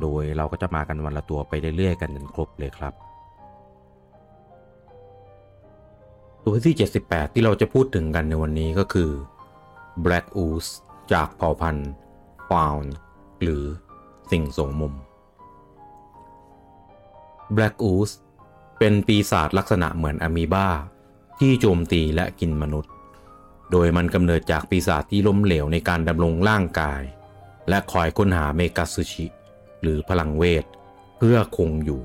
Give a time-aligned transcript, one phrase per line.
[0.00, 2.94] โดยเราก็จะมากันวันละตัวไปเรื่อยๆกันจนครบเลยครับ
[6.44, 6.74] ตัวที่
[7.04, 9.10] 78 ที่เราจะพูดถึงกันในวันนี้ก็คือ
[10.04, 10.70] Black Ooze
[11.12, 11.90] จากเผ่าพันธุ์
[12.48, 12.84] Faun
[13.42, 13.64] หรือ
[14.30, 14.94] สิ่งสงมุม
[17.56, 18.14] Black Ooze
[18.78, 20.68] เป็นปีศาจลักษณะเหมือนอะมีบา
[21.38, 22.92] ที่โจมตีและกินมนุษย์
[23.72, 27.02] โดยมันกำเนิดจากปีศาจที่ล้มเหลวในการดำรงร่างกาย
[27.68, 29.26] และคอยค้นหาเมกาซึชิ
[29.86, 30.64] หรือพลังเวท
[31.18, 32.02] เพื่อคงอยู่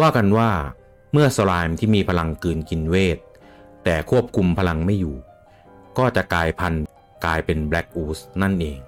[0.00, 0.50] ว่ากันว่า
[1.12, 3.18] เมื่อสไลม์ที่มีพลังกืนกินเวท
[3.84, 5.16] แต่ควบคุมพลังไม่อยู่
[5.98, 6.84] ก็จะกลายพันธุ์
[7.24, 8.78] กลายเป็นแบล็กอูสนั่นเอง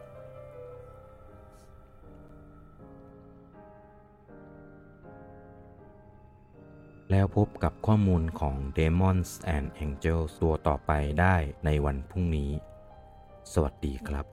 [7.11, 12.51] แล้วพบกับข้อมูลของ Demons and Angels ตัวต่อไปได้ในวันพรุ่งนี้
[13.53, 14.31] สวัสดีครับ